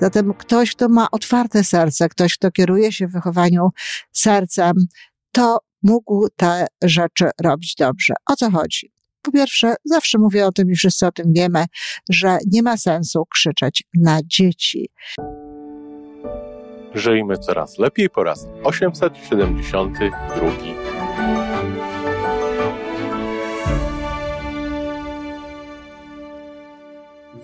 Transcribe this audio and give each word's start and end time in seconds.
Zatem 0.00 0.34
ktoś, 0.34 0.74
kto 0.74 0.88
ma 0.88 1.08
otwarte 1.12 1.64
serce, 1.64 2.08
ktoś, 2.08 2.34
kto 2.34 2.50
kieruje 2.50 2.92
się 2.92 3.06
w 3.06 3.12
wychowaniu 3.12 3.68
sercem, 4.12 4.72
to 5.32 5.58
mógł 5.82 6.28
te 6.36 6.66
rzeczy 6.82 7.30
robić 7.42 7.74
dobrze. 7.74 8.14
O 8.26 8.36
co 8.36 8.50
chodzi? 8.50 8.92
Po 9.22 9.32
pierwsze, 9.32 9.74
zawsze 9.84 10.18
mówię 10.18 10.46
o 10.46 10.52
tym 10.52 10.70
i 10.70 10.74
wszyscy 10.74 11.06
o 11.06 11.12
tym 11.12 11.32
wiemy, 11.32 11.64
że 12.08 12.38
nie 12.46 12.62
ma 12.62 12.76
sensu 12.76 13.24
krzyczeć 13.32 13.84
na 13.94 14.20
dzieci. 14.24 14.88
Żyjmy 16.94 17.38
coraz 17.38 17.78
lepiej 17.78 18.10
po 18.10 18.24
raz 18.24 18.46
872. 18.64 20.79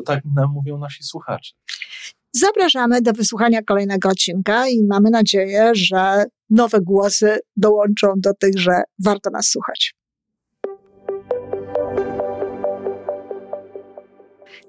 bo 0.00 0.14
tak 0.14 0.24
nam 0.36 0.50
mówią 0.52 0.78
nasi 0.78 1.04
słuchacze. 1.04 1.52
Zapraszamy 2.32 3.02
do 3.02 3.12
wysłuchania 3.12 3.62
kolejnego 3.62 4.08
odcinka 4.08 4.68
i 4.68 4.84
mamy 4.88 5.10
nadzieję, 5.10 5.70
że 5.74 6.24
nowe 6.50 6.80
głosy 6.80 7.38
dołączą 7.56 8.14
do 8.16 8.34
tych, 8.34 8.58
że 8.58 8.82
warto 9.04 9.30
nas 9.30 9.46
słuchać. 9.46 9.94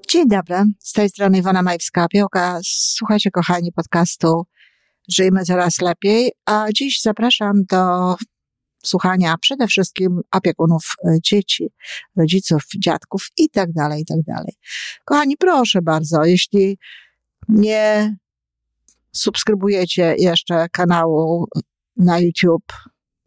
Dzień 0.09 0.27
dobry, 0.27 0.55
z 0.79 0.93
tej 0.93 1.09
strony 1.09 1.38
Iwona 1.38 1.63
Majwska-Piołka. 1.63 2.59
Słuchajcie, 2.63 3.31
kochani, 3.31 3.71
podcastu 3.71 4.43
Żyjmy 5.09 5.43
Coraz 5.43 5.81
Lepiej, 5.81 6.31
a 6.45 6.66
dziś 6.73 7.01
zapraszam 7.01 7.63
do 7.69 8.16
słuchania 8.83 9.35
przede 9.37 9.67
wszystkim 9.67 10.21
opiekunów 10.31 10.83
e, 11.05 11.17
dzieci, 11.23 11.67
rodziców, 12.15 12.63
dziadków 12.77 13.27
i 13.38 13.49
tak 13.49 13.71
dalej, 13.71 14.01
i 14.01 14.05
tak 14.05 14.21
dalej. 14.27 14.53
Kochani, 15.05 15.38
proszę 15.38 15.81
bardzo, 15.81 16.25
jeśli 16.25 16.77
nie 17.49 18.15
subskrybujecie 19.11 20.15
jeszcze 20.17 20.67
kanału 20.71 21.47
na 21.97 22.19
YouTube 22.19 22.73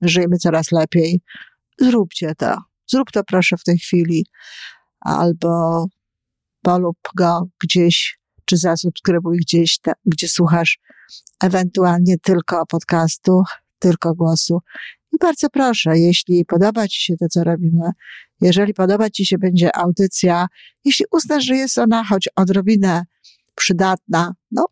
Żyjmy 0.03 0.37
Coraz 0.39 0.73
Lepiej, 0.73 1.21
zróbcie 1.81 2.35
to. 2.35 2.57
Zrób 2.87 3.11
to 3.11 3.25
proszę 3.25 3.57
w 3.57 3.65
tej 3.65 3.79
chwili. 3.79 4.27
Albo 5.01 5.87
polub 6.63 6.99
go 7.17 7.49
gdzieś, 7.63 8.19
czy 8.45 8.57
zasubskrybuj 8.57 9.39
gdzieś, 9.39 9.79
te, 9.79 9.93
gdzie 10.07 10.29
słuchasz 10.29 10.79
ewentualnie 11.43 12.19
tylko 12.19 12.67
podcastu, 12.67 13.43
tylko 13.79 14.15
głosu. 14.15 14.59
I 15.15 15.19
bardzo 15.21 15.51
proszę, 15.51 15.99
jeśli 15.99 16.45
podoba 16.45 16.89
Ci 16.89 17.03
się 17.05 17.17
to, 17.17 17.29
co 17.29 17.45
robimy, 17.45 17.91
jeżeli 18.41 18.75
podoba 18.75 19.11
Ci 19.11 19.27
się 19.27 19.39
będzie 19.39 19.77
audycja, 19.77 20.47
jeśli 20.85 21.05
uznasz, 21.13 21.45
że 21.45 21.57
jest 21.57 21.79
ona 21.79 22.05
choć 22.05 22.29
odrobinę 22.37 23.05
przydatna, 23.55 24.35
no 24.51 24.67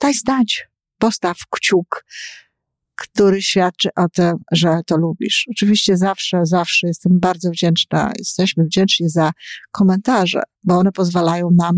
daj 0.00 0.14
znać, 0.14 0.68
postaw 0.98 1.36
kciuk, 1.50 2.04
który 2.94 3.42
świadczy 3.42 3.88
o 3.96 4.08
tym, 4.08 4.32
że 4.52 4.80
to 4.86 4.96
lubisz. 4.96 5.46
Oczywiście 5.50 5.96
zawsze, 5.96 6.40
zawsze 6.42 6.86
jestem 6.86 7.20
bardzo 7.20 7.50
wdzięczna, 7.50 8.12
jesteśmy 8.18 8.64
wdzięczni 8.64 9.08
za 9.08 9.32
komentarze, 9.70 10.42
bo 10.64 10.78
one 10.78 10.92
pozwalają 10.92 11.50
nam 11.50 11.76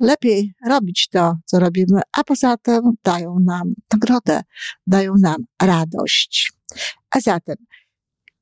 lepiej 0.00 0.54
robić 0.68 1.08
to, 1.08 1.36
co 1.44 1.58
robimy, 1.58 2.00
a 2.16 2.24
poza 2.24 2.56
tym 2.56 2.80
dają 3.04 3.38
nam 3.40 3.74
nagrodę, 3.92 4.42
dają 4.86 5.14
nam 5.20 5.36
radość. 5.62 6.52
A 7.10 7.20
zatem 7.20 7.56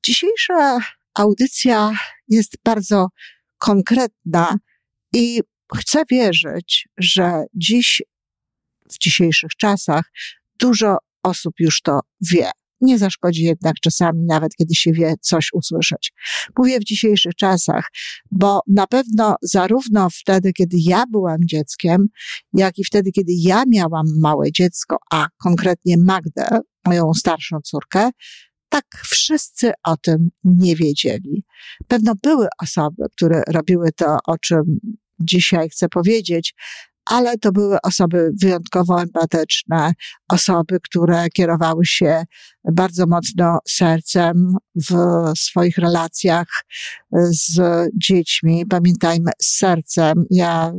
dzisiejsza 0.05 0.79
audycja 1.15 1.93
jest 2.29 2.57
bardzo 2.65 3.09
konkretna 3.59 4.57
i 5.13 5.41
chcę 5.77 6.03
wierzyć, 6.11 6.89
że 6.99 7.45
dziś, 7.55 8.03
w 8.93 8.99
dzisiejszych 8.99 9.51
czasach, 9.59 10.13
dużo 10.59 10.97
osób 11.23 11.55
już 11.59 11.83
to 11.83 12.01
wie. 12.31 12.51
Nie 12.81 12.99
zaszkodzi 12.99 13.45
jednak 13.45 13.75
czasami, 13.83 14.25
nawet 14.25 14.55
kiedy 14.57 14.75
się 14.75 14.93
wie, 14.93 15.15
coś 15.21 15.49
usłyszeć. 15.53 16.13
Mówię 16.59 16.81
w 16.81 16.85
dzisiejszych 16.85 17.35
czasach, 17.35 17.89
bo 18.31 18.61
na 18.67 18.87
pewno 18.87 19.37
zarówno 19.43 20.09
wtedy, 20.11 20.53
kiedy 20.53 20.77
ja 20.81 21.05
byłam 21.11 21.39
dzieckiem, 21.45 22.07
jak 22.53 22.79
i 22.79 22.85
wtedy, 22.85 23.13
kiedy 23.13 23.33
ja 23.37 23.63
miałam 23.69 24.07
małe 24.21 24.53
dziecko, 24.53 24.97
a 25.11 25.27
konkretnie 25.43 25.97
Magdę, 25.99 26.49
moją 26.87 27.15
starszą 27.15 27.61
córkę, 27.61 28.11
tak 28.77 29.03
wszyscy 29.05 29.73
o 29.85 29.97
tym 29.97 30.29
nie 30.45 30.77
wiedzieli. 30.77 31.45
Pewno 31.89 32.15
były 32.23 32.47
osoby, 32.63 33.03
które 33.17 33.43
robiły 33.49 33.93
to, 33.93 34.19
o 34.27 34.39
czym 34.39 34.63
dzisiaj 35.21 35.69
chcę 35.69 35.89
powiedzieć, 35.89 36.55
ale 37.05 37.39
to 37.39 37.53
były 37.53 37.79
osoby 37.83 38.31
wyjątkowo 38.43 39.03
empatyczne, 39.03 39.93
osoby, 40.29 40.79
które 40.83 41.29
kierowały 41.29 41.87
się 41.87 42.25
bardzo 42.73 43.07
mocno 43.07 43.59
sercem 43.69 44.53
w 44.91 44.93
swoich 45.39 45.79
relacjach 45.79 46.47
z 47.13 47.61
dziećmi. 48.03 48.67
Pamiętajmy, 48.67 49.31
sercem. 49.43 50.25
Ja 50.31 50.73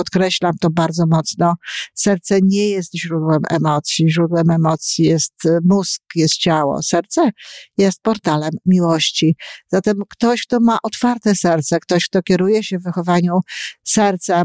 podkreślam 0.00 0.52
to 0.60 0.70
bardzo 0.70 1.04
mocno. 1.06 1.54
Serce 1.94 2.38
nie 2.42 2.68
jest 2.68 2.96
źródłem 2.96 3.40
emocji. 3.50 4.10
Źródłem 4.10 4.50
emocji 4.50 5.04
jest 5.04 5.34
mózg, 5.64 6.02
jest 6.14 6.34
ciało. 6.34 6.82
Serce 6.82 7.30
jest 7.78 8.02
portalem 8.02 8.50
miłości. 8.66 9.36
Zatem 9.68 9.96
ktoś, 10.10 10.42
kto 10.42 10.60
ma 10.60 10.78
otwarte 10.82 11.34
serce, 11.34 11.80
ktoś, 11.80 12.04
kto 12.04 12.22
kieruje 12.22 12.64
się 12.64 12.78
w 12.78 12.82
wychowaniu 12.82 13.40
sercem, 13.84 14.44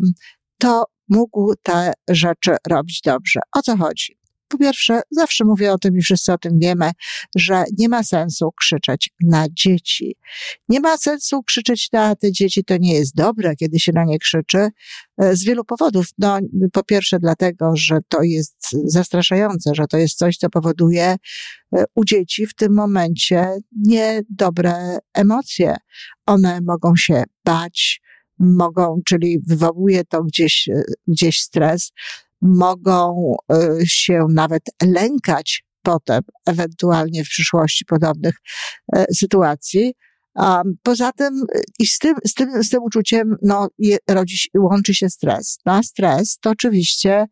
to 0.57 0.85
mógł 1.09 1.53
te 1.63 1.93
rzeczy 2.09 2.55
robić 2.67 3.01
dobrze. 3.05 3.39
O 3.55 3.61
co 3.61 3.77
chodzi? 3.77 4.24
Po 4.55 4.59
pierwsze, 4.59 5.01
zawsze 5.11 5.45
mówię 5.45 5.73
o 5.73 5.77
tym 5.77 5.97
i 5.97 6.01
wszyscy 6.01 6.33
o 6.33 6.37
tym 6.37 6.59
wiemy, 6.59 6.91
że 7.35 7.63
nie 7.77 7.89
ma 7.89 8.03
sensu 8.03 8.51
krzyczeć 8.51 9.09
na 9.21 9.45
dzieci. 9.51 10.15
Nie 10.69 10.79
ma 10.79 10.97
sensu 10.97 11.43
krzyczeć 11.43 11.89
na 11.93 12.15
te 12.15 12.31
dzieci, 12.31 12.63
to 12.63 12.77
nie 12.77 12.93
jest 12.93 13.15
dobre, 13.15 13.55
kiedy 13.55 13.79
się 13.79 13.91
na 13.91 14.03
nie 14.03 14.19
krzyczy, 14.19 14.69
e, 15.17 15.35
z 15.35 15.43
wielu 15.43 15.65
powodów. 15.65 16.05
No, 16.17 16.39
po 16.73 16.83
pierwsze, 16.83 17.19
dlatego, 17.19 17.71
że 17.75 17.97
to 18.07 18.23
jest 18.23 18.55
zastraszające, 18.83 19.75
że 19.75 19.87
to 19.87 19.97
jest 19.97 20.17
coś, 20.17 20.37
co 20.37 20.49
powoduje 20.49 21.15
e, 21.75 21.83
u 21.95 22.05
dzieci 22.05 22.47
w 22.47 22.53
tym 22.53 22.73
momencie 22.73 23.57
niedobre 23.85 24.97
emocje. 25.13 25.75
One 26.25 26.59
mogą 26.61 26.95
się 26.95 27.23
bać, 27.45 28.01
mogą, 28.39 29.01
czyli 29.05 29.39
wywołuje 29.47 30.03
to 30.05 30.23
gdzieś, 30.23 30.67
e, 30.67 30.83
gdzieś 31.07 31.39
stres, 31.39 31.91
mogą 32.45 33.35
e, 33.51 33.77
się 33.85 34.25
nawet 34.29 34.63
lękać 34.83 35.63
potem, 35.81 36.21
ewentualnie 36.45 37.25
w 37.25 37.29
przyszłości 37.29 37.85
podobnych 37.85 38.35
e, 38.95 39.05
sytuacji. 39.13 39.93
Poza 40.83 41.11
tym 41.11 41.43
i 41.79 41.87
z 41.87 41.99
tym, 41.99 42.15
z 42.27 42.33
tym, 42.33 42.63
z 42.63 42.69
tym 42.69 42.83
uczuciem 42.83 43.35
no, 43.41 43.67
rodzi, 44.09 44.49
łączy 44.57 44.95
się 44.95 45.09
stres. 45.09 45.57
No, 45.65 45.73
a 45.73 45.83
stres 45.83 46.37
to 46.41 46.49
oczywiście 46.49 47.25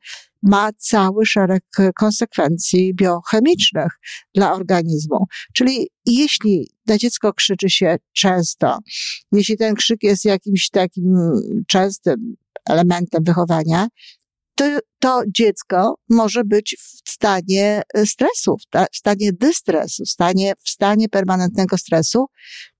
ma 0.44 0.70
cały 0.78 1.26
szereg 1.26 1.64
konsekwencji 1.96 2.94
biochemicznych 2.96 3.92
dla 4.36 4.54
organizmu. 4.54 5.26
Czyli 5.54 5.90
jeśli 6.06 6.70
na 6.88 6.98
dziecko 6.98 7.34
krzyczy 7.34 7.70
się 7.70 7.96
często, 8.14 8.80
jeśli 9.32 9.58
ten 9.58 9.76
krzyk 9.76 10.04
jest 10.04 10.26
jakimś 10.26 10.70
takim 10.70 11.16
częstym 11.68 12.36
elementem 12.70 13.24
wychowania, 13.24 13.88
to, 14.56 14.66
to 15.00 15.22
dziecko 15.36 15.96
może 16.10 16.44
być 16.44 16.78
w 17.06 17.12
stanie 17.12 17.82
stresu, 18.06 18.58
w 18.92 18.98
stanie 18.98 19.34
dystresu, 19.34 20.04
w 20.06 20.10
stanie, 20.10 20.54
w 20.64 20.70
stanie 20.70 21.10
permanentnego 21.10 21.78
stresu, 21.78 22.26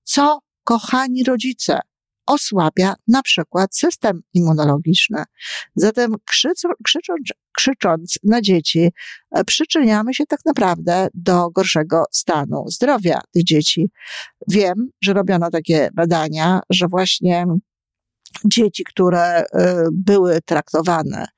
co, 0.04 0.38
kochani 0.64 1.24
rodzice, 1.24 1.80
osłabia 2.26 2.94
na 3.08 3.22
przykład 3.22 3.76
system 3.76 4.20
immunologiczny. 4.34 5.22
Zatem 5.76 6.14
krzycząc, 6.84 7.32
krzycząc, 7.56 8.18
na 8.22 8.40
dzieci, 8.40 8.88
e, 9.30 9.44
przyczyniamy 9.44 10.14
się 10.14 10.26
tak 10.26 10.40
naprawdę 10.44 11.08
do 11.14 11.50
gorszego 11.50 12.04
stanu 12.10 12.64
zdrowia 12.68 13.20
tych 13.32 13.44
dzieci. 13.44 13.90
Wiem, 14.48 14.74
że 15.02 15.12
robiono 15.12 15.50
takie 15.50 15.88
badania, 15.94 16.60
że 16.70 16.86
właśnie 16.88 17.46
dzieci, 18.44 18.84
które 18.84 19.20
e, 19.22 19.44
były 19.92 20.40
traktowane 20.40 21.22
e, 21.22 21.33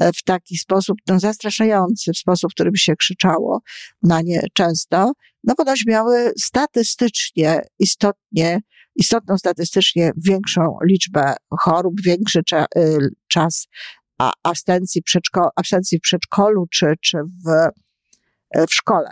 w 0.00 0.22
taki 0.24 0.56
sposób 0.56 0.98
no, 1.08 1.20
zastraszający, 1.20 2.12
w 2.12 2.18
sposób, 2.18 2.50
w 2.50 2.54
którym 2.54 2.76
się 2.76 2.96
krzyczało 2.96 3.60
na 4.02 4.20
nie 4.20 4.42
często, 4.52 5.12
no 5.44 5.54
ponoć 5.54 5.84
miały 5.86 6.32
statystycznie, 6.38 7.60
istotnie, 7.78 8.60
istotną 8.96 9.38
statystycznie 9.38 10.12
większą 10.16 10.76
liczbę 10.84 11.34
chorób, 11.60 12.00
większy 12.02 12.42
cza, 12.44 12.66
y, 12.76 12.98
czas 13.28 13.66
absencji, 14.42 15.02
przedszko, 15.02 15.50
absencji 15.56 15.98
w 15.98 16.00
przedszkolu 16.00 16.66
czy, 16.70 16.94
czy 17.00 17.18
w, 17.18 17.48
e, 18.50 18.66
w 18.66 18.74
szkole. 18.74 19.10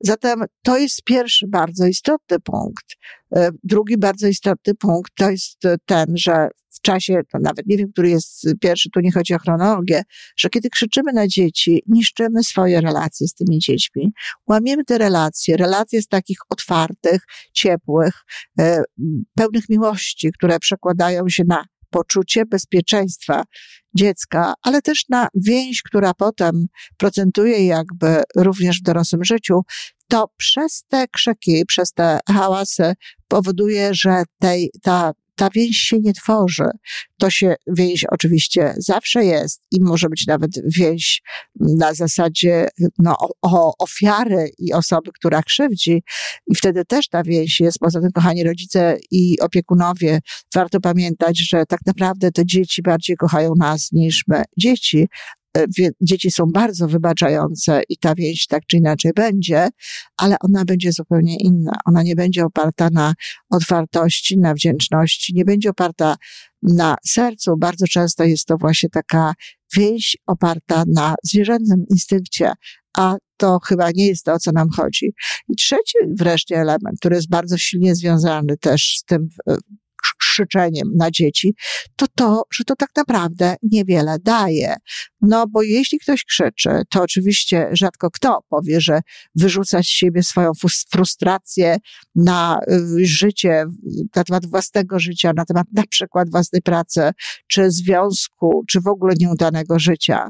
Zatem 0.00 0.44
to 0.62 0.78
jest 0.78 1.02
pierwszy 1.02 1.46
bardzo 1.48 1.86
istotny 1.86 2.40
punkt. 2.40 2.84
E, 3.36 3.50
drugi 3.64 3.98
bardzo 3.98 4.26
istotny 4.26 4.74
punkt 4.74 5.12
to 5.16 5.30
jest 5.30 5.58
ten, 5.86 6.06
że 6.16 6.48
czasie, 6.82 7.20
to 7.32 7.38
nawet 7.38 7.66
nie 7.66 7.76
wiem, 7.76 7.92
który 7.92 8.10
jest 8.10 8.46
pierwszy, 8.60 8.90
tu 8.90 9.00
nie 9.00 9.12
chodzi 9.12 9.34
o 9.34 9.38
chronologię, 9.38 10.02
że 10.36 10.48
kiedy 10.48 10.68
krzyczymy 10.68 11.12
na 11.12 11.28
dzieci, 11.28 11.82
niszczymy 11.86 12.44
swoje 12.44 12.80
relacje 12.80 13.28
z 13.28 13.34
tymi 13.34 13.58
dziećmi. 13.58 14.12
Łamiemy 14.48 14.84
te 14.84 14.98
relacje, 14.98 15.56
relacje 15.56 16.02
z 16.02 16.08
takich 16.08 16.38
otwartych, 16.48 17.22
ciepłych, 17.52 18.14
e, 18.58 18.82
pełnych 19.34 19.68
miłości, 19.68 20.30
które 20.32 20.58
przekładają 20.58 21.28
się 21.28 21.42
na 21.48 21.64
poczucie 21.90 22.46
bezpieczeństwa 22.46 23.42
dziecka, 23.96 24.54
ale 24.62 24.82
też 24.82 25.04
na 25.08 25.28
więź, 25.34 25.82
która 25.82 26.14
potem 26.14 26.66
procentuje 26.96 27.66
jakby 27.66 28.22
również 28.36 28.78
w 28.78 28.82
dorosłym 28.82 29.24
życiu, 29.24 29.60
to 30.08 30.28
przez 30.36 30.84
te 30.88 31.08
krzyki, 31.08 31.66
przez 31.66 31.92
te 31.92 32.18
hałasy 32.28 32.92
powoduje, 33.28 33.94
że 33.94 34.22
tej, 34.38 34.70
ta 34.82 35.12
ta 35.34 35.48
więź 35.54 35.76
się 35.76 35.98
nie 36.00 36.12
tworzy. 36.12 36.64
To 37.18 37.30
się, 37.30 37.54
więź 37.66 38.04
oczywiście 38.10 38.74
zawsze 38.76 39.24
jest 39.24 39.62
i 39.70 39.80
może 39.80 40.08
być 40.08 40.26
nawet 40.26 40.50
więź 40.76 41.22
na 41.60 41.94
zasadzie 41.94 42.68
no, 42.98 43.16
o, 43.42 43.74
ofiary 43.78 44.50
i 44.58 44.72
osoby, 44.72 45.10
która 45.14 45.42
krzywdzi. 45.42 46.02
I 46.46 46.54
wtedy 46.54 46.84
też 46.84 47.08
ta 47.08 47.22
więź 47.22 47.60
jest. 47.60 47.78
Poza 47.78 48.00
tym, 48.00 48.12
kochani 48.12 48.44
rodzice 48.44 48.98
i 49.10 49.40
opiekunowie, 49.40 50.18
warto 50.54 50.80
pamiętać, 50.80 51.48
że 51.48 51.66
tak 51.66 51.80
naprawdę 51.86 52.32
to 52.32 52.42
dzieci 52.44 52.82
bardziej 52.82 53.16
kochają 53.16 53.52
nas 53.58 53.92
niż 53.92 54.24
my 54.28 54.42
dzieci, 54.58 55.08
dzieci 56.00 56.30
są 56.30 56.44
bardzo 56.46 56.88
wybaczające 56.88 57.82
i 57.88 57.98
ta 57.98 58.14
więź 58.14 58.46
tak 58.46 58.62
czy 58.66 58.76
inaczej 58.76 59.12
będzie, 59.16 59.68
ale 60.16 60.36
ona 60.40 60.64
będzie 60.64 60.92
zupełnie 60.92 61.36
inna. 61.36 61.72
Ona 61.84 62.02
nie 62.02 62.16
będzie 62.16 62.44
oparta 62.44 62.88
na 62.92 63.14
otwartości, 63.50 64.38
na 64.38 64.54
wdzięczności, 64.54 65.34
nie 65.34 65.44
będzie 65.44 65.70
oparta 65.70 66.16
na 66.62 66.96
sercu. 67.06 67.56
Bardzo 67.56 67.86
często 67.86 68.24
jest 68.24 68.46
to 68.46 68.56
właśnie 68.56 68.88
taka 68.88 69.34
więź 69.76 70.16
oparta 70.26 70.84
na 70.94 71.14
zwierzęcym 71.22 71.84
instynkcie, 71.90 72.52
a 72.98 73.16
to 73.36 73.58
chyba 73.66 73.90
nie 73.90 74.06
jest 74.06 74.24
to, 74.24 74.32
o 74.32 74.38
co 74.38 74.52
nam 74.52 74.68
chodzi. 74.76 75.14
I 75.48 75.56
trzeci 75.56 75.98
wreszcie 76.18 76.56
element, 76.56 76.98
który 76.98 77.16
jest 77.16 77.28
bardzo 77.28 77.58
silnie 77.58 77.94
związany 77.94 78.56
też 78.56 78.96
z 78.98 79.04
tym 79.04 79.28
e, 79.48 79.56
krzyczeniem 80.22 80.88
na 80.96 81.10
dzieci, 81.10 81.54
to 81.96 82.06
to, 82.14 82.42
że 82.52 82.64
to 82.64 82.76
tak 82.76 82.90
naprawdę 82.96 83.56
niewiele 83.62 84.16
daje. 84.20 84.74
No 85.20 85.46
bo 85.46 85.62
jeśli 85.62 85.98
ktoś 85.98 86.24
krzyczy, 86.24 86.70
to 86.90 87.02
oczywiście 87.02 87.68
rzadko 87.72 88.10
kto 88.10 88.44
powie, 88.48 88.80
że 88.80 89.00
wyrzuca 89.34 89.82
z 89.82 89.86
siebie 89.86 90.22
swoją 90.22 90.52
frustrację 90.90 91.76
na 92.14 92.60
y, 93.00 93.06
życie, 93.06 93.64
na 94.16 94.24
temat 94.24 94.46
własnego 94.46 94.98
życia, 94.98 95.32
na 95.36 95.44
temat 95.44 95.66
na 95.72 95.82
przykład 95.90 96.30
własnej 96.30 96.62
pracy, 96.62 97.10
czy 97.46 97.70
związku, 97.70 98.62
czy 98.68 98.80
w 98.80 98.86
ogóle 98.86 99.14
nieudanego 99.20 99.78
życia 99.78 100.28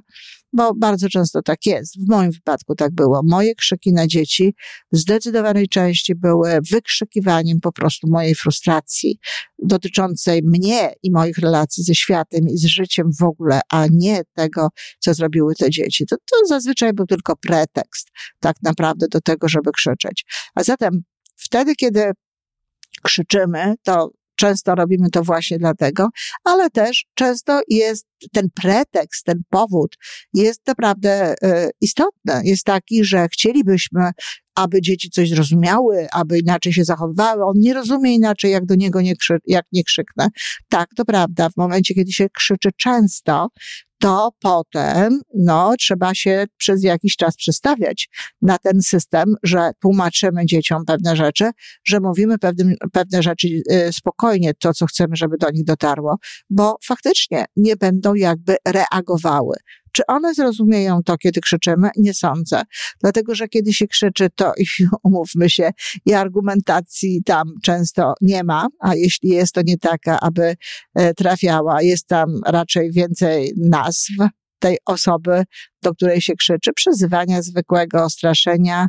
bo 0.52 0.74
bardzo 0.74 1.08
często 1.08 1.42
tak 1.42 1.66
jest. 1.66 1.96
W 2.04 2.08
moim 2.08 2.30
wypadku 2.30 2.74
tak 2.74 2.94
było. 2.94 3.20
Moje 3.24 3.54
krzyki 3.54 3.92
na 3.92 4.06
dzieci 4.06 4.54
w 4.92 4.96
zdecydowanej 4.96 5.68
części 5.68 6.14
były 6.14 6.58
wykrzykiwaniem 6.70 7.60
po 7.60 7.72
prostu 7.72 8.08
mojej 8.10 8.34
frustracji 8.34 9.18
dotyczącej 9.58 10.40
mnie 10.44 10.92
i 11.02 11.10
moich 11.10 11.38
relacji 11.38 11.84
ze 11.84 11.94
światem 11.94 12.48
i 12.48 12.58
z 12.58 12.64
życiem 12.64 13.10
w 13.20 13.22
ogóle, 13.22 13.60
a 13.70 13.86
nie 13.90 14.22
tego, 14.34 14.68
co 14.98 15.14
zrobiły 15.14 15.54
te 15.54 15.70
dzieci. 15.70 16.06
To, 16.06 16.16
to 16.16 16.46
zazwyczaj 16.46 16.92
był 16.92 17.06
tylko 17.06 17.36
pretekst 17.36 18.08
tak 18.40 18.56
naprawdę 18.62 19.06
do 19.10 19.20
tego, 19.20 19.48
żeby 19.48 19.70
krzyczeć. 19.72 20.24
A 20.54 20.62
zatem 20.62 21.02
wtedy, 21.36 21.74
kiedy 21.74 22.12
krzyczymy, 23.02 23.74
to 23.82 24.10
Często 24.42 24.74
robimy 24.74 25.10
to 25.10 25.22
właśnie 25.22 25.58
dlatego, 25.58 26.08
ale 26.44 26.70
też 26.70 27.04
często 27.14 27.60
jest 27.68 28.06
ten 28.32 28.48
pretekst, 28.62 29.24
ten 29.24 29.42
powód 29.50 29.96
jest 30.34 30.66
naprawdę 30.66 31.34
y, 31.34 31.70
istotny. 31.80 32.40
Jest 32.44 32.64
taki, 32.64 33.04
że 33.04 33.28
chcielibyśmy, 33.28 34.10
aby 34.54 34.80
dzieci 34.80 35.10
coś 35.10 35.28
zrozumiały, 35.28 36.06
aby 36.12 36.38
inaczej 36.38 36.72
się 36.72 36.84
zachowywały. 36.84 37.44
On 37.44 37.54
nie 37.56 37.74
rozumie 37.74 38.14
inaczej, 38.14 38.52
jak 38.52 38.66
do 38.66 38.74
niego 38.74 39.00
nie, 39.00 39.16
krzy, 39.16 39.38
jak 39.46 39.64
nie 39.72 39.84
krzyknę. 39.84 40.28
Tak, 40.68 40.88
to 40.96 41.04
prawda. 41.04 41.48
W 41.48 41.56
momencie, 41.56 41.94
kiedy 41.94 42.12
się 42.12 42.28
krzyczy 42.28 42.68
często, 42.76 43.48
to 44.02 44.30
potem, 44.40 45.20
no, 45.34 45.74
trzeba 45.78 46.14
się 46.14 46.44
przez 46.56 46.84
jakiś 46.84 47.16
czas 47.16 47.36
przestawiać 47.36 48.08
na 48.42 48.58
ten 48.58 48.82
system, 48.82 49.34
że 49.42 49.70
tłumaczymy 49.80 50.46
dzieciom 50.46 50.84
pewne 50.86 51.16
rzeczy, 51.16 51.50
że 51.84 52.00
mówimy 52.00 52.38
pewne, 52.92 53.22
rzeczy 53.22 53.48
y, 53.48 53.92
spokojnie, 53.92 54.54
to, 54.54 54.74
co 54.74 54.86
chcemy, 54.86 55.16
żeby 55.16 55.36
do 55.38 55.50
nich 55.50 55.64
dotarło, 55.64 56.16
bo 56.50 56.76
faktycznie 56.84 57.44
nie 57.56 57.76
będą 57.76 58.14
jakby 58.14 58.56
reagowały. 58.68 59.56
Czy 59.92 60.06
one 60.06 60.34
zrozumieją 60.34 61.02
to, 61.02 61.18
kiedy 61.18 61.40
krzyczymy? 61.40 61.90
Nie 61.96 62.14
sądzę. 62.14 62.62
Dlatego, 63.00 63.34
że 63.34 63.48
kiedy 63.48 63.72
się 63.72 63.86
krzyczy, 63.86 64.28
to 64.34 64.52
umówmy 65.04 65.50
się, 65.50 65.70
i 66.06 66.14
argumentacji 66.14 67.22
tam 67.24 67.54
często 67.62 68.14
nie 68.20 68.44
ma, 68.44 68.68
a 68.80 68.94
jeśli 68.94 69.28
jest, 69.28 69.54
to 69.54 69.62
nie 69.64 69.78
taka, 69.78 70.20
aby 70.20 70.56
e, 70.94 71.14
trafiała. 71.14 71.82
Jest 71.82 72.06
tam 72.06 72.40
raczej 72.46 72.92
więcej 72.92 73.52
nazw, 73.56 74.10
tej 74.62 74.78
osoby, 74.86 75.44
do 75.82 75.94
której 75.94 76.20
się 76.20 76.34
krzyczy, 76.34 76.72
przyzywania 76.72 77.42
zwykłego, 77.42 78.10
straszenia, 78.10 78.86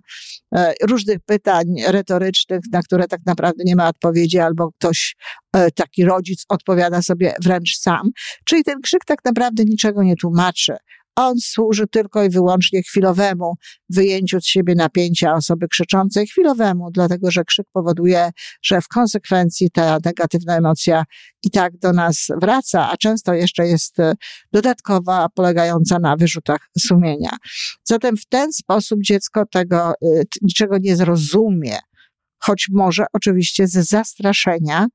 e, 0.55 0.73
różnych 0.81 1.17
pytań 1.25 1.65
retorycznych, 1.87 2.59
na 2.71 2.81
które 2.81 3.07
tak 3.07 3.19
naprawdę 3.25 3.63
nie 3.65 3.75
ma 3.75 3.87
odpowiedzi, 3.87 4.39
albo 4.39 4.71
ktoś, 4.71 5.15
e, 5.55 5.71
taki 5.71 6.05
rodzic 6.05 6.45
odpowiada 6.49 7.01
sobie 7.01 7.35
wręcz 7.43 7.77
sam. 7.77 8.11
Czyli 8.45 8.63
ten 8.63 8.81
krzyk 8.81 9.05
tak 9.05 9.19
naprawdę 9.25 9.63
niczego 9.63 10.03
nie 10.03 10.15
tłumaczy. 10.15 10.75
On 11.15 11.39
służy 11.39 11.87
tylko 11.87 12.23
i 12.23 12.29
wyłącznie 12.29 12.81
chwilowemu 12.83 13.53
wyjęciu 13.89 14.41
z 14.41 14.45
siebie 14.45 14.75
napięcia 14.75 15.33
osoby 15.33 15.67
krzyczącej, 15.67 16.27
chwilowemu, 16.27 16.91
dlatego 16.91 17.31
że 17.31 17.43
krzyk 17.43 17.67
powoduje, 17.73 18.31
że 18.63 18.81
w 18.81 18.87
konsekwencji 18.87 19.71
ta 19.71 19.97
negatywna 20.05 20.57
emocja 20.57 21.03
i 21.43 21.51
tak 21.51 21.77
do 21.77 21.93
nas 21.93 22.27
wraca, 22.41 22.91
a 22.91 22.97
często 22.97 23.33
jeszcze 23.33 23.67
jest 23.67 23.99
e, 23.99 24.13
dodatkowa, 24.51 25.27
polegająca 25.35 25.99
na 25.99 26.15
wyrzutach 26.15 26.69
sumienia. 26.79 27.37
Zatem 27.83 28.17
w 28.17 28.25
ten 28.25 28.53
sposób 28.53 28.99
dziecko 29.01 29.45
tego 29.45 29.89
e, 29.91 29.93
niczego 30.41 30.77
nie 30.77 30.95
zrozumie, 30.95 31.79
choć 32.39 32.67
może 32.71 33.05
oczywiście 33.13 33.67
ze 33.67 33.83
zastraszenia 33.83 34.87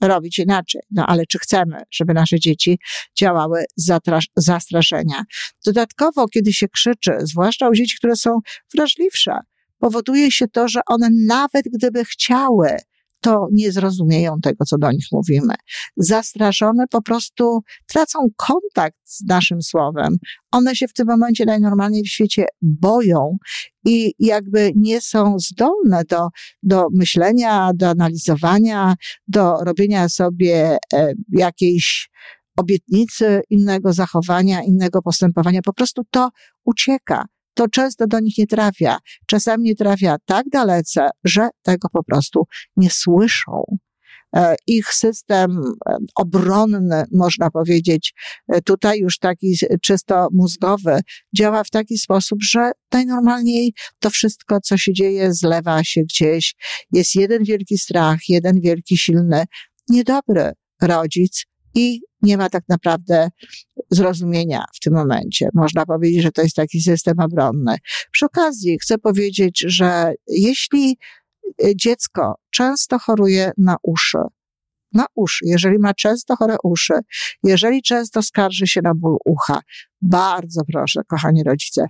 robić 0.00 0.38
inaczej. 0.38 0.80
No 0.90 1.06
ale 1.06 1.26
czy 1.26 1.38
chcemy, 1.38 1.82
żeby 1.90 2.14
nasze 2.14 2.40
dzieci 2.40 2.78
działały 3.18 3.64
zastraszenia? 4.36 5.22
Dodatkowo, 5.66 6.28
kiedy 6.28 6.52
się 6.52 6.68
krzyczy, 6.68 7.12
zwłaszcza 7.20 7.68
u 7.68 7.72
dzieci, 7.72 7.96
które 7.96 8.16
są 8.16 8.30
wrażliwsze, 8.74 9.38
powoduje 9.78 10.30
się 10.30 10.48
to, 10.48 10.68
że 10.68 10.80
one 10.86 11.08
nawet 11.26 11.64
gdyby 11.72 12.04
chciały, 12.04 12.76
to 13.26 13.48
nie 13.52 13.72
zrozumieją 13.72 14.40
tego, 14.42 14.64
co 14.64 14.78
do 14.78 14.92
nich 14.92 15.06
mówimy. 15.12 15.54
Zastraszone 15.96 16.84
po 16.90 17.02
prostu 17.02 17.60
tracą 17.86 18.18
kontakt 18.36 18.96
z 19.04 19.24
naszym 19.24 19.62
słowem. 19.62 20.16
One 20.50 20.76
się 20.76 20.88
w 20.88 20.92
tym 20.92 21.06
momencie 21.06 21.44
najnormalniej 21.44 22.04
w 22.04 22.08
świecie 22.08 22.46
boją 22.62 23.36
i 23.84 24.12
jakby 24.18 24.72
nie 24.76 25.00
są 25.00 25.38
zdolne 25.38 26.02
do, 26.08 26.28
do 26.62 26.86
myślenia, 26.94 27.70
do 27.74 27.88
analizowania, 27.88 28.94
do 29.28 29.56
robienia 29.64 30.08
sobie 30.08 30.78
e, 30.92 31.12
jakiejś 31.32 32.10
obietnicy 32.56 33.40
innego 33.50 33.92
zachowania, 33.92 34.62
innego 34.62 35.02
postępowania. 35.02 35.60
Po 35.62 35.72
prostu 35.72 36.02
to 36.10 36.30
ucieka 36.64 37.24
to 37.56 37.68
często 37.68 38.06
do 38.06 38.20
nich 38.20 38.38
nie 38.38 38.46
trafia. 38.46 38.98
Czasami 39.26 39.64
nie 39.64 39.74
trafia 39.74 40.16
tak 40.24 40.48
dalece, 40.48 41.08
że 41.24 41.48
tego 41.62 41.88
po 41.92 42.04
prostu 42.04 42.44
nie 42.76 42.90
słyszą. 42.90 43.62
E, 44.36 44.56
ich 44.66 44.94
system 44.94 45.62
e, 45.88 45.96
obronny, 46.16 47.04
można 47.12 47.50
powiedzieć, 47.50 48.14
e, 48.48 48.62
tutaj 48.62 48.98
już 48.98 49.18
taki 49.18 49.56
czysto 49.82 50.28
mózgowy, 50.32 51.00
działa 51.36 51.64
w 51.64 51.70
taki 51.70 51.98
sposób, 51.98 52.38
że 52.42 52.70
najnormalniej 52.92 53.74
to 53.98 54.10
wszystko, 54.10 54.60
co 54.60 54.76
się 54.76 54.92
dzieje, 54.92 55.34
zlewa 55.34 55.84
się 55.84 56.02
gdzieś. 56.02 56.54
Jest 56.92 57.14
jeden 57.14 57.44
wielki 57.44 57.78
strach, 57.78 58.18
jeden 58.28 58.60
wielki, 58.60 58.96
silny, 58.96 59.44
niedobry 59.88 60.52
rodzic 60.82 61.44
i 61.74 62.00
nie 62.26 62.36
ma 62.36 62.50
tak 62.50 62.64
naprawdę 62.68 63.28
zrozumienia 63.90 64.64
w 64.74 64.80
tym 64.80 64.94
momencie. 64.94 65.48
Można 65.54 65.86
powiedzieć, 65.86 66.22
że 66.22 66.32
to 66.32 66.42
jest 66.42 66.56
taki 66.56 66.80
system 66.80 67.20
obronny. 67.20 67.76
Przy 68.12 68.26
okazji 68.26 68.78
chcę 68.78 68.98
powiedzieć, 68.98 69.64
że 69.66 70.14
jeśli 70.28 70.98
dziecko 71.76 72.34
często 72.50 72.98
choruje 72.98 73.52
na 73.58 73.76
uszy, 73.82 74.18
na 74.92 75.06
uszy, 75.14 75.44
jeżeli 75.48 75.78
ma 75.78 75.94
często 75.94 76.36
chore 76.36 76.56
uszy, 76.62 76.94
jeżeli 77.42 77.82
często 77.82 78.22
skarży 78.22 78.66
się 78.66 78.80
na 78.84 78.94
ból 78.94 79.16
ucha, 79.24 79.60
bardzo 80.02 80.62
proszę, 80.72 81.00
kochani 81.08 81.42
rodzice, 81.42 81.86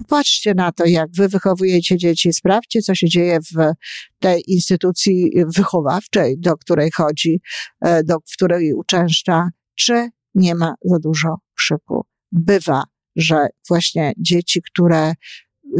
Popatrzcie 0.00 0.54
na 0.54 0.72
to, 0.72 0.86
jak 0.86 1.10
wy 1.12 1.28
wychowujecie 1.28 1.96
dzieci, 1.96 2.32
sprawdźcie, 2.32 2.82
co 2.82 2.94
się 2.94 3.08
dzieje 3.08 3.38
w 3.40 3.72
tej 4.18 4.42
instytucji 4.46 5.32
wychowawczej, 5.56 6.36
do 6.38 6.56
której 6.56 6.90
chodzi, 6.94 7.40
e, 7.80 8.04
do 8.04 8.16
w 8.18 8.32
której 8.32 8.74
uczęszcza, 8.74 9.48
czy 9.80 10.08
nie 10.34 10.54
ma 10.54 10.74
za 10.84 10.98
dużo 10.98 11.36
krzyku. 11.56 12.06
Bywa, 12.32 12.84
że 13.16 13.46
właśnie 13.68 14.12
dzieci, 14.18 14.60
które 14.62 15.12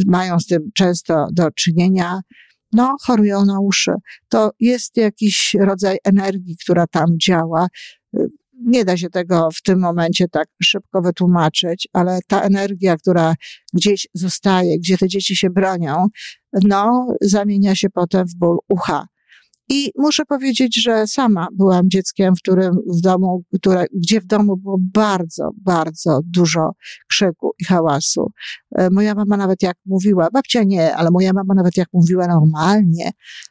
mają 0.06 0.40
z 0.40 0.46
tym 0.46 0.70
często 0.74 1.26
do 1.32 1.50
czynienia, 1.50 2.20
no, 2.72 2.96
chorują 3.02 3.44
na 3.44 3.60
uszy. 3.60 3.92
To 4.28 4.50
jest 4.60 4.96
jakiś 4.96 5.56
rodzaj 5.60 5.98
energii, 6.04 6.56
która 6.62 6.86
tam 6.86 7.06
działa. 7.26 7.66
Nie 8.66 8.84
da 8.84 8.96
się 8.96 9.10
tego 9.10 9.48
w 9.54 9.62
tym 9.62 9.80
momencie 9.80 10.28
tak 10.28 10.48
szybko 10.62 11.02
wytłumaczyć, 11.02 11.88
ale 11.92 12.18
ta 12.26 12.42
energia, 12.42 12.96
która 12.96 13.34
gdzieś 13.72 14.08
zostaje, 14.14 14.78
gdzie 14.78 14.98
te 14.98 15.08
dzieci 15.08 15.36
się 15.36 15.50
bronią, 15.50 16.06
no, 16.52 17.06
zamienia 17.20 17.74
się 17.74 17.90
potem 17.90 18.26
w 18.26 18.34
ból 18.34 18.58
ucha. 18.68 19.06
I 19.72 19.90
muszę 19.98 20.24
powiedzieć, 20.24 20.82
że 20.82 21.06
sama 21.06 21.48
byłam 21.52 21.90
dzieckiem, 21.90 22.34
w 22.36 22.38
którym 22.38 22.74
w 22.98 23.00
domu, 23.00 23.44
które, 23.54 23.84
gdzie 23.94 24.20
w 24.20 24.26
domu 24.26 24.56
było 24.56 24.76
bardzo, 24.94 25.50
bardzo 25.56 26.20
dużo 26.24 26.70
krzyku 27.08 27.52
i 27.58 27.64
hałasu. 27.64 28.30
E, 28.76 28.90
moja 28.90 29.14
mama 29.14 29.36
nawet 29.36 29.62
jak 29.62 29.76
mówiła, 29.86 30.28
babcia 30.32 30.62
nie, 30.62 30.96
ale 30.96 31.10
moja 31.10 31.32
mama 31.32 31.54
nawet 31.54 31.76
jak 31.76 31.88
mówiła 31.92 32.26
normalnie, 32.26 33.10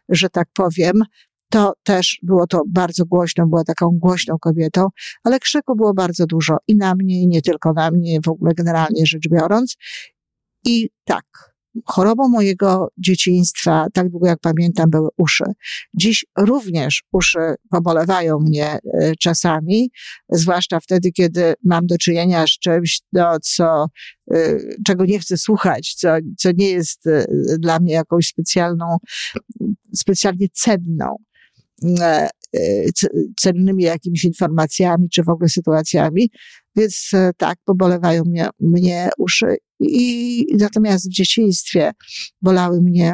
że 0.10 0.30
tak 0.30 0.48
powiem, 0.54 1.04
to 1.50 1.74
też 1.84 2.20
było 2.24 2.48
to 2.48 2.62
bardzo 2.68 3.06
głośno, 3.06 3.48
była 3.48 3.64
taką 3.64 3.90
głośną 3.94 4.38
kobietą, 4.40 4.88
ale 5.24 5.40
krzyku 5.40 5.76
było 5.76 5.94
bardzo 5.94 6.26
dużo 6.26 6.58
i 6.68 6.76
na 6.76 6.96
mnie, 6.96 7.22
i 7.22 7.28
nie 7.28 7.42
tylko 7.42 7.74
na 7.74 7.92
mnie, 7.92 8.20
w 8.26 8.28
ogóle 8.28 8.54
generalnie 8.54 9.06
rzecz 9.06 9.30
biorąc. 9.30 9.76
I 10.66 10.90
tak, 11.06 11.26
chorobą 11.86 12.28
mojego 12.28 12.88
dzieciństwa, 12.98 13.88
tak 13.94 14.10
długo 14.10 14.28
jak 14.28 14.40
pamiętam, 14.40 14.90
były 14.90 15.10
uszy. 15.18 15.44
Dziś 15.94 16.26
również 16.38 17.04
uszy 17.12 17.56
pobolewają 17.70 18.40
mnie 18.40 18.80
e, 18.94 19.16
czasami, 19.20 19.92
zwłaszcza 20.30 20.80
wtedy, 20.80 21.12
kiedy 21.12 21.54
mam 21.64 21.88
do 21.88 21.98
czynienia 21.98 22.48
z 22.48 22.60
czymś, 22.60 23.02
no, 23.14 23.38
co, 23.42 23.88
e, 24.34 24.58
czego 24.86 25.06
nie 25.06 25.20
chcę 25.20 25.38
słuchać, 25.38 25.94
co, 25.98 26.10
co 26.38 26.50
nie 26.52 26.70
jest 26.70 27.08
e, 27.08 27.26
dla 27.60 27.80
mnie 27.80 27.94
jakąś 27.94 28.28
specjalną, 28.28 28.98
specjalnie 29.96 30.48
cenną 30.54 31.16
cennymi 33.40 33.84
jakimiś 33.84 34.24
informacjami, 34.24 35.10
czy 35.10 35.24
w 35.24 35.30
ogóle 35.30 35.50
sytuacjami. 35.50 36.30
Więc 36.76 37.12
tak, 37.38 37.58
pobolewają 37.66 38.24
mnie, 38.24 38.50
mnie 38.60 39.10
uszy 39.18 39.58
i 39.80 40.46
natomiast 40.58 41.10
w 41.10 41.14
dzieciństwie 41.14 41.92
bolały 42.42 42.82
mnie 42.82 43.14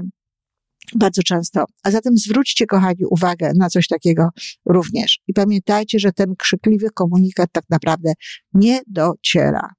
bardzo 0.95 1.23
często. 1.23 1.65
A 1.83 1.91
zatem 1.91 2.17
zwróćcie, 2.17 2.65
kochani, 2.65 3.05
uwagę 3.09 3.51
na 3.55 3.69
coś 3.69 3.87
takiego 3.87 4.29
również. 4.65 5.19
I 5.27 5.33
pamiętajcie, 5.33 5.99
że 5.99 6.11
ten 6.11 6.35
krzykliwy 6.35 6.87
komunikat 6.93 7.49
tak 7.51 7.63
naprawdę 7.69 8.13
nie 8.53 8.81
dociera. 8.87 9.69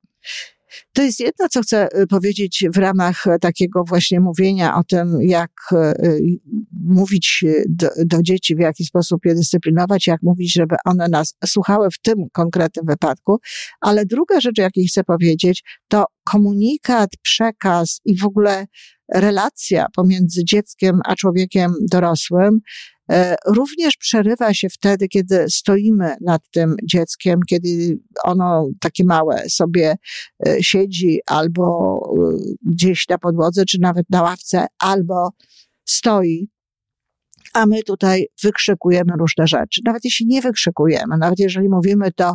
To 0.93 1.03
jest 1.03 1.21
jedno, 1.21 1.49
co 1.49 1.63
chcę 1.63 1.89
y, 2.03 2.07
powiedzieć 2.07 2.65
w 2.75 2.77
ramach 2.77 3.25
takiego 3.41 3.85
właśnie 3.85 4.21
mówienia 4.21 4.77
o 4.77 4.85
tym, 4.85 5.19
jak 5.21 5.51
y, 5.73 6.39
mówić 6.73 7.45
do, 7.69 7.89
do, 8.05 8.23
dzieci, 8.23 8.57
w 8.57 8.59
jaki 8.59 8.85
sposób 8.85 9.25
je 9.25 9.35
dyscyplinować, 9.35 10.07
jak 10.07 10.23
mówić, 10.23 10.53
żeby 10.53 10.77
one 10.85 11.09
nas 11.09 11.35
słuchały 11.47 11.91
w 11.91 11.99
tym 11.99 12.15
konkretnym 12.33 12.87
wypadku. 12.87 13.39
Ale 13.81 14.07
druga 14.07 14.41
rzecz, 14.41 14.59
jakiej 14.59 14.87
chcę 14.87 15.05
powiedzieć, 15.05 15.65
to 15.89 16.05
komunikat, 16.25 17.11
przekaz 17.23 18.01
i 18.05 18.17
w 18.17 18.25
ogóle 18.25 18.67
relacja 19.15 19.87
pomiędzy 19.95 20.45
dzieckiem 20.45 21.01
a 21.05 21.15
człowiekiem 21.15 21.73
dorosłym 21.91 22.61
E, 23.11 23.37
również 23.47 23.97
przerywa 23.97 24.55
się 24.55 24.69
wtedy, 24.69 25.09
kiedy 25.09 25.45
stoimy 25.49 26.17
nad 26.21 26.51
tym 26.51 26.77
dzieckiem, 26.85 27.41
kiedy 27.49 27.99
ono 28.25 28.69
takie 28.81 29.05
małe 29.05 29.49
sobie 29.49 29.97
e, 30.47 30.57
siedzi 30.63 31.21
albo 31.27 31.99
e, 32.19 32.37
gdzieś 32.67 33.09
na 33.09 33.19
podłodze, 33.19 33.65
czy 33.65 33.79
nawet 33.81 34.11
na 34.11 34.23
ławce, 34.23 34.67
albo 34.79 35.31
stoi. 35.85 36.49
A 37.55 37.67
my 37.67 37.83
tutaj 37.83 38.27
wykrzykujemy 38.43 39.13
różne 39.19 39.47
rzeczy. 39.47 39.81
Nawet 39.85 40.05
jeśli 40.05 40.27
nie 40.27 40.43
wykrzykujemy, 40.43 41.19
nawet 41.19 41.39
jeżeli 41.39 41.69
mówimy 41.69 42.13
to 42.13 42.35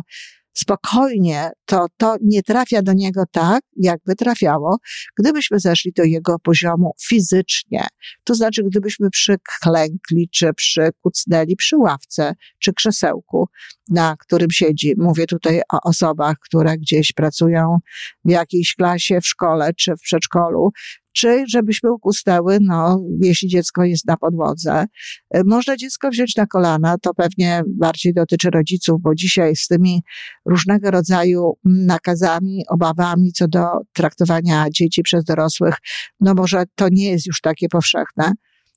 spokojnie, 0.54 1.50
to 1.64 1.86
to 1.96 2.16
nie 2.22 2.42
trafia 2.42 2.82
do 2.82 2.92
niego 2.92 3.24
tak, 3.32 3.62
jakby 3.76 4.14
trafiało, 4.14 4.76
gdybyśmy 5.18 5.60
zeszli 5.60 5.92
do 5.96 6.04
jego 6.04 6.38
poziomu 6.38 6.92
fizycznie. 7.02 7.86
To 8.24 8.34
znaczy, 8.34 8.62
gdybyśmy 8.64 9.10
przyklękli, 9.10 10.28
czy 10.32 10.54
przykucnęli 10.54 11.56
przy 11.56 11.76
ławce, 11.76 12.34
czy 12.58 12.72
krzesełku, 12.72 13.48
na 13.90 14.16
którym 14.18 14.50
siedzi. 14.50 14.94
Mówię 14.98 15.26
tutaj 15.26 15.60
o 15.72 15.80
osobach, 15.82 16.36
które 16.40 16.78
gdzieś 16.78 17.12
pracują 17.12 17.78
w 18.24 18.30
jakiejś 18.30 18.74
klasie, 18.74 19.20
w 19.20 19.26
szkole, 19.26 19.70
czy 19.74 19.96
w 19.96 20.00
przedszkolu, 20.00 20.70
czy 21.12 21.44
żebyśmy 21.48 21.92
ukustały, 21.92 22.58
no, 22.60 23.00
jeśli 23.20 23.48
dziecko 23.48 23.84
jest 23.84 24.06
na 24.06 24.16
podłodze. 24.16 24.84
E, 25.30 25.44
można 25.44 25.76
dziecko 25.76 26.10
wziąć 26.10 26.36
na 26.36 26.46
kolana, 26.46 26.98
to 26.98 27.14
pewnie 27.14 27.62
bardziej 27.66 28.14
dotyczy 28.14 28.50
rodziców, 28.50 29.02
bo 29.02 29.14
dzisiaj 29.14 29.56
z 29.56 29.66
tymi 29.66 30.02
różnego 30.46 30.90
rodzaju 30.90 31.52
nakazami, 31.64 32.64
obawami 32.68 33.32
co 33.32 33.48
do 33.48 33.64
traktowania 33.92 34.66
dzieci 34.70 35.02
przez 35.02 35.24
dorosłych, 35.24 35.74
no 36.20 36.34
może 36.34 36.64
to 36.74 36.88
nie 36.88 37.10
jest 37.10 37.26
już 37.26 37.40
takie 37.40 37.68
powszechne. 37.68 38.32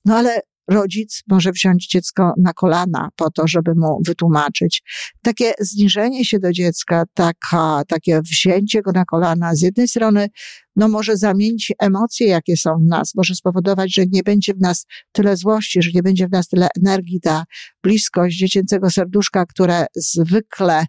No 0.06 0.16
ale 0.16 0.42
rodzic 0.68 1.24
może 1.28 1.52
wziąć 1.52 1.88
dziecko 1.88 2.34
na 2.38 2.54
kolana 2.54 3.10
po 3.16 3.32
to, 3.32 3.48
żeby 3.48 3.72
mu 3.76 4.00
wytłumaczyć. 4.06 4.84
Takie 5.22 5.54
zniżenie 5.60 6.26
się 6.26 6.40
do 6.40 6.52
dziecka, 6.52 7.04
taka, 7.14 7.84
takie 7.88 8.22
wzięcie 8.22 8.82
go 8.82 8.92
na 8.92 9.06
kolana 9.06 9.56
z 9.56 9.62
jednej 9.62 9.88
strony, 9.88 10.30
no 10.76 10.88
może 10.88 11.18
zamienić 11.18 11.74
emocje, 11.80 12.28
jakie 12.28 12.58
są 12.58 12.78
w 12.80 12.88
nas, 12.88 13.16
może 13.16 13.36
spowodować, 13.36 13.94
że 13.94 14.06
nie 14.12 14.24
będzie 14.24 14.54
w 14.54 14.60
nas 14.60 14.86
tyle 15.12 15.38
złości, 15.38 15.82
że 15.82 15.90
nie 15.94 16.04
będzie 16.04 16.28
w 16.28 16.32
nas 16.32 16.48
tyle 16.48 16.68
energii, 16.78 17.20
ta 17.22 17.44
bliskość 17.84 18.38
dziecięcego 18.38 18.90
serduszka, 18.90 19.46
które 19.46 19.86
zwykle 19.96 20.86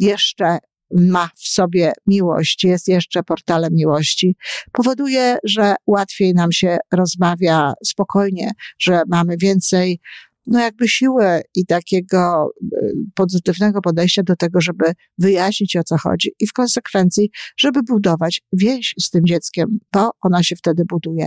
jeszcze 0.00 0.58
ma 0.94 1.30
w 1.36 1.48
sobie 1.48 1.92
miłość, 2.06 2.64
jest 2.64 2.88
jeszcze 2.88 3.22
portalem 3.22 3.72
miłości, 3.72 4.36
powoduje, 4.72 5.36
że 5.44 5.74
łatwiej 5.86 6.34
nam 6.34 6.52
się 6.52 6.78
rozmawia 6.92 7.72
spokojnie, 7.84 8.50
że 8.78 9.02
mamy 9.08 9.36
więcej 9.36 10.00
no 10.46 10.60
jakby 10.60 10.88
siłę 10.88 11.42
i 11.54 11.66
takiego 11.66 12.50
y, 12.62 12.94
pozytywnego 13.14 13.80
podejścia 13.80 14.22
do 14.22 14.36
tego, 14.36 14.60
żeby 14.60 14.84
wyjaśnić 15.18 15.76
o 15.76 15.84
co 15.84 15.98
chodzi 15.98 16.32
i 16.40 16.46
w 16.46 16.52
konsekwencji, 16.52 17.30
żeby 17.56 17.82
budować 17.82 18.42
więź 18.52 18.94
z 19.00 19.10
tym 19.10 19.26
dzieckiem, 19.26 19.78
bo 19.92 20.10
ona 20.20 20.42
się 20.42 20.56
wtedy 20.56 20.84
buduje. 20.88 21.26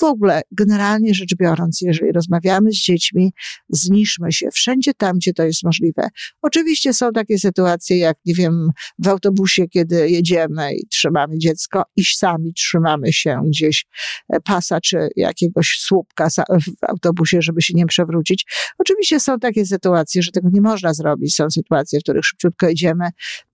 W 0.00 0.04
ogóle, 0.04 0.42
generalnie 0.52 1.14
rzecz 1.14 1.34
biorąc, 1.36 1.80
jeżeli 1.80 2.12
rozmawiamy 2.12 2.72
z 2.72 2.76
dziećmi, 2.76 3.32
zniszmy 3.68 4.32
się 4.32 4.50
wszędzie 4.50 4.94
tam, 4.94 5.16
gdzie 5.16 5.32
to 5.32 5.42
jest 5.42 5.64
możliwe. 5.64 6.08
Oczywiście 6.42 6.94
są 6.94 7.12
takie 7.12 7.38
sytuacje, 7.38 7.98
jak 7.98 8.16
nie 8.24 8.34
wiem, 8.34 8.70
w 8.98 9.08
autobusie, 9.08 9.68
kiedy 9.68 10.10
jedziemy 10.10 10.74
i 10.74 10.86
trzymamy 10.86 11.38
dziecko 11.38 11.82
i 11.96 12.04
sami 12.04 12.54
trzymamy 12.54 13.12
się 13.12 13.42
gdzieś 13.46 13.86
e, 14.28 14.40
pasa 14.40 14.80
czy 14.80 15.08
jakiegoś 15.16 15.76
słupka 15.80 16.28
w 16.30 16.84
autobusie, 16.88 17.42
żeby 17.42 17.62
się 17.62 17.74
nie 17.74 17.86
przewrócić. 17.86 18.46
Oczywiście 18.78 19.20
są 19.20 19.38
takie 19.38 19.66
sytuacje, 19.66 20.22
że 20.22 20.30
tego 20.30 20.48
nie 20.52 20.60
można 20.60 20.94
zrobić. 20.94 21.34
Są 21.34 21.50
sytuacje, 21.50 22.00
w 22.00 22.02
których 22.02 22.24
szybciutko 22.24 22.68
idziemy 22.68 23.08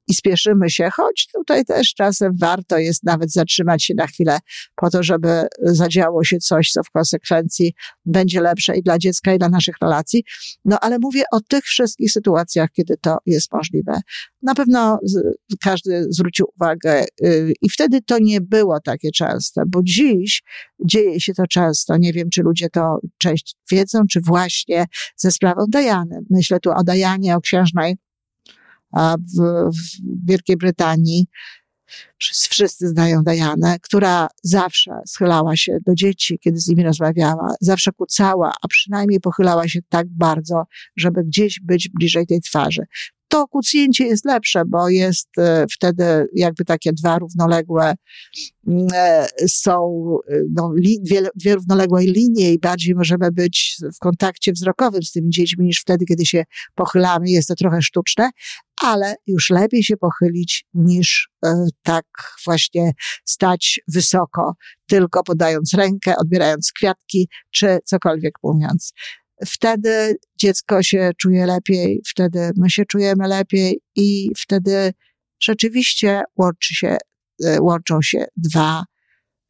i 0.09 0.15
spieszymy 0.15 0.71
się, 0.71 0.89
choć 0.93 1.29
tutaj 1.35 1.65
też 1.65 1.95
czasem 1.95 2.33
warto 2.41 2.79
jest 2.79 3.05
nawet 3.05 3.33
zatrzymać 3.33 3.85
się 3.85 3.95
na 3.95 4.07
chwilę 4.07 4.39
po 4.77 4.91
to, 4.91 5.03
żeby 5.03 5.47
zadziało 5.63 6.25
się 6.25 6.39
coś, 6.39 6.71
co 6.71 6.83
w 6.83 6.91
konsekwencji 6.91 7.75
będzie 8.07 8.41
lepsze 8.41 8.77
i 8.77 8.83
dla 8.83 8.99
dziecka, 8.99 9.35
i 9.35 9.39
dla 9.39 9.49
naszych 9.49 9.75
relacji. 9.83 10.25
No 10.65 10.81
ale 10.81 10.99
mówię 10.99 11.23
o 11.33 11.41
tych 11.41 11.65
wszystkich 11.65 12.13
sytuacjach, 12.13 12.71
kiedy 12.73 12.95
to 13.01 13.19
jest 13.27 13.53
możliwe. 13.53 14.01
Na 14.43 14.55
pewno 14.55 14.99
każdy 15.63 16.07
zwrócił 16.11 16.47
uwagę 16.57 17.05
y, 17.25 17.53
i 17.63 17.71
wtedy 17.71 18.03
to 18.03 18.19
nie 18.19 18.41
było 18.41 18.81
takie 18.81 19.11
częste, 19.11 19.63
bo 19.67 19.81
dziś 19.83 20.43
dzieje 20.85 21.21
się 21.21 21.35
to 21.35 21.47
często. 21.47 21.97
Nie 21.97 22.13
wiem, 22.13 22.31
czy 22.31 22.43
ludzie 22.43 22.69
to 22.71 22.99
część 23.19 23.57
wiedzą, 23.71 24.01
czy 24.11 24.21
właśnie 24.21 24.87
ze 25.17 25.31
sprawą 25.31 25.65
Dajany. 25.69 26.21
Myślę 26.31 26.61
tu 26.61 26.71
o 26.71 26.85
Dajanie, 26.85 27.37
o 27.37 27.41
księżnej 27.41 27.97
w, 28.95 29.41
w 29.71 30.27
Wielkiej 30.27 30.57
Brytanii 30.57 31.27
wszyscy 32.19 32.89
znają 32.89 33.23
Dajanę, 33.23 33.77
która 33.83 34.29
zawsze 34.43 34.91
schylała 35.07 35.57
się 35.57 35.79
do 35.87 35.95
dzieci, 35.95 36.39
kiedy 36.39 36.59
z 36.59 36.69
nimi 36.69 36.83
rozmawiała, 36.83 37.55
zawsze 37.61 37.93
kucała, 37.93 38.53
a 38.63 38.69
przynajmniej 38.69 39.21
pochylała 39.21 39.69
się 39.69 39.81
tak 39.89 40.07
bardzo, 40.11 40.63
żeby 40.97 41.25
gdzieś 41.25 41.61
być 41.61 41.89
bliżej 41.89 42.27
tej 42.27 42.41
twarzy 42.41 42.83
to 43.29 43.49
kucnięcie 43.49 44.07
jest 44.07 44.25
lepsze, 44.25 44.63
bo 44.67 44.89
jest 44.89 45.29
e, 45.39 45.67
wtedy 45.73 46.27
jakby 46.35 46.65
takie 46.65 46.93
dwa 46.93 47.19
równoległe 47.19 47.95
mm, 48.67 48.87
e, 48.95 49.27
są 49.49 50.05
e, 50.29 50.35
no, 50.57 50.73
dwie, 51.05 51.29
dwie 51.35 51.55
równoległe 51.55 52.03
linie 52.03 52.53
i 52.53 52.59
bardziej 52.59 52.95
możemy 52.95 53.33
być 53.33 53.77
w 53.97 53.99
kontakcie 53.99 54.53
wzrokowym 54.53 55.03
z 55.03 55.13
tymi 55.13 55.31
dziećmi 55.31 55.65
niż 55.65 55.81
wtedy, 55.81 56.05
kiedy 56.05 56.27
się 56.27 56.45
pochylamy. 56.75 57.31
Jest 57.31 57.49
to 57.49 57.55
trochę 57.55 57.83
sztuczne, 57.83 58.31
ale 58.83 59.15
już 59.27 59.51
lepiej 59.51 59.83
się 59.83 59.97
pochylić 59.97 60.67
niż 60.75 61.31
tak 61.83 62.05
właśnie 62.45 62.93
stać 63.25 63.81
wysoko, 63.89 64.53
tylko 64.87 65.23
podając 65.23 65.75
rękę, 65.75 66.15
odbierając 66.17 66.73
kwiatki, 66.73 67.29
czy 67.51 67.79
cokolwiek 67.85 68.35
mówiąc 68.43 68.93
wtedy 69.47 70.17
dziecko 70.37 70.83
się 70.83 71.11
czuje 71.21 71.47
lepiej, 71.47 72.03
wtedy 72.07 72.51
my 72.57 72.71
się 72.71 72.85
czujemy 72.85 73.29
lepiej 73.29 73.81
i 73.97 74.31
wtedy 74.39 74.93
rzeczywiście 75.43 76.23
łączy 76.37 76.75
się, 76.75 76.97
e, 77.45 77.61
łączą 77.61 78.03
się 78.03 78.27
dwa 78.37 78.85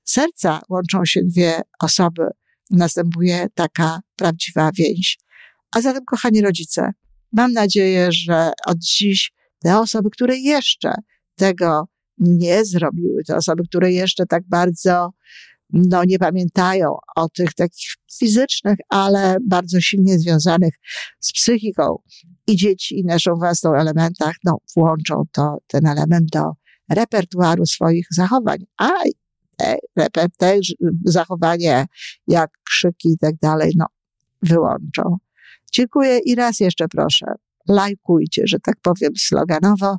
serca, 0.04 0.61
łączą 0.68 1.04
się 1.04 1.21
dwie 1.25 1.61
osoby. 1.80 2.26
Następuje 2.71 3.47
taka 3.54 4.00
prawdziwa 4.16 4.71
więź. 4.75 5.18
A 5.76 5.80
zatem, 5.80 6.04
kochani 6.04 6.40
rodzice, 6.40 6.90
mam 7.33 7.52
nadzieję, 7.52 8.09
że 8.12 8.50
od 8.66 8.78
dziś 8.78 9.33
te 9.59 9.78
osoby, 9.78 10.11
które 10.11 10.37
jeszcze 10.37 10.95
tego 11.35 11.88
nie 12.18 12.64
zrobiły, 12.64 13.25
te 13.25 13.37
osoby, 13.37 13.62
które 13.68 13.92
jeszcze 13.92 14.26
tak 14.26 14.42
bardzo 14.49 15.11
no, 15.72 16.04
nie 16.04 16.18
pamiętają 16.18 16.96
o 17.16 17.28
tych 17.28 17.54
takich 17.54 17.88
fizycznych, 18.18 18.78
ale 18.88 19.37
bardzo 19.46 19.80
silnie 19.80 20.18
związanych 20.18 20.75
z 21.20 21.32
psychiką 21.32 21.98
i 22.46 22.56
dzieci 22.56 22.98
i 22.98 23.04
naszą 23.04 23.34
własną 23.34 23.75
elementach, 23.75 24.34
no, 24.44 24.58
włączą 24.76 25.22
to, 25.32 25.58
ten 25.66 25.87
element 25.87 26.30
do 26.30 26.52
repertuaru 26.90 27.66
swoich 27.66 28.06
zachowań. 28.10 28.58
A 28.76 28.88
te, 29.56 30.28
te 30.38 30.58
zachowanie, 31.04 31.87
jak 32.26 32.50
krzyki 32.64 33.08
i 33.08 33.18
tak 33.18 33.34
dalej, 33.42 33.72
no, 33.76 33.87
wyłączą. 34.42 35.16
Dziękuję 35.72 36.18
i 36.18 36.34
raz 36.34 36.60
jeszcze 36.60 36.88
proszę, 36.88 37.26
lajkujcie, 37.68 38.42
że 38.46 38.58
tak 38.60 38.76
powiem 38.82 39.12
sloganowo 39.16 39.96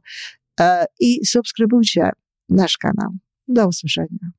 e, 0.59 0.85
i 0.99 1.25
subskrybujcie 1.25 2.09
nasz 2.49 2.77
kanał. 2.77 3.09
Do 3.47 3.67
usłyszenia. 3.67 4.38